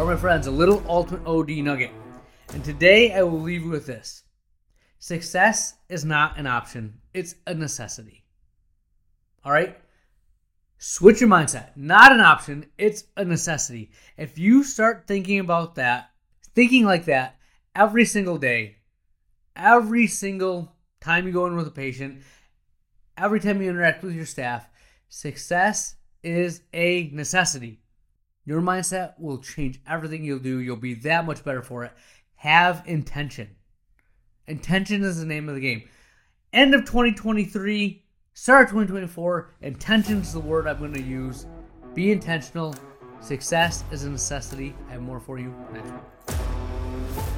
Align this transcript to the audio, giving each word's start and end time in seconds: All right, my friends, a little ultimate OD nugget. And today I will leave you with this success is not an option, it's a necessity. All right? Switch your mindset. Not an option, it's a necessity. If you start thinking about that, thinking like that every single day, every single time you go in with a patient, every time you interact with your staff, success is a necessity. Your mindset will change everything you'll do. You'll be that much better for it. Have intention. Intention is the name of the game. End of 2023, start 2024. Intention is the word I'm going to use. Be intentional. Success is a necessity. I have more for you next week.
All 0.00 0.06
right, 0.06 0.14
my 0.14 0.18
friends, 0.18 0.46
a 0.46 0.50
little 0.50 0.82
ultimate 0.88 1.26
OD 1.26 1.50
nugget. 1.58 1.90
And 2.54 2.64
today 2.64 3.12
I 3.12 3.22
will 3.22 3.38
leave 3.38 3.64
you 3.64 3.68
with 3.68 3.84
this 3.84 4.24
success 4.98 5.74
is 5.90 6.06
not 6.06 6.38
an 6.38 6.46
option, 6.46 7.02
it's 7.12 7.34
a 7.46 7.52
necessity. 7.52 8.24
All 9.44 9.52
right? 9.52 9.76
Switch 10.78 11.20
your 11.20 11.28
mindset. 11.28 11.76
Not 11.76 12.12
an 12.12 12.20
option, 12.20 12.64
it's 12.78 13.04
a 13.14 13.26
necessity. 13.26 13.90
If 14.16 14.38
you 14.38 14.64
start 14.64 15.04
thinking 15.06 15.38
about 15.38 15.74
that, 15.74 16.08
thinking 16.54 16.86
like 16.86 17.04
that 17.04 17.36
every 17.76 18.06
single 18.06 18.38
day, 18.38 18.76
every 19.54 20.06
single 20.06 20.76
time 21.02 21.26
you 21.26 21.32
go 21.34 21.44
in 21.44 21.56
with 21.56 21.66
a 21.66 21.72
patient, 21.72 22.22
every 23.18 23.38
time 23.38 23.60
you 23.60 23.68
interact 23.68 24.02
with 24.02 24.14
your 24.14 24.24
staff, 24.24 24.66
success 25.10 25.96
is 26.22 26.62
a 26.72 27.10
necessity. 27.12 27.82
Your 28.44 28.60
mindset 28.60 29.18
will 29.18 29.38
change 29.38 29.80
everything 29.86 30.24
you'll 30.24 30.38
do. 30.38 30.58
You'll 30.58 30.76
be 30.76 30.94
that 30.94 31.26
much 31.26 31.44
better 31.44 31.62
for 31.62 31.84
it. 31.84 31.92
Have 32.36 32.82
intention. 32.86 33.56
Intention 34.46 35.02
is 35.02 35.20
the 35.20 35.26
name 35.26 35.48
of 35.48 35.54
the 35.54 35.60
game. 35.60 35.82
End 36.52 36.74
of 36.74 36.80
2023, 36.80 38.02
start 38.32 38.68
2024. 38.68 39.54
Intention 39.60 40.18
is 40.18 40.32
the 40.32 40.40
word 40.40 40.66
I'm 40.66 40.78
going 40.78 40.94
to 40.94 41.02
use. 41.02 41.46
Be 41.94 42.10
intentional. 42.10 42.74
Success 43.20 43.84
is 43.92 44.04
a 44.04 44.10
necessity. 44.10 44.74
I 44.88 44.92
have 44.92 45.02
more 45.02 45.20
for 45.20 45.38
you 45.38 45.54
next 45.72 45.90
week. 45.92 47.30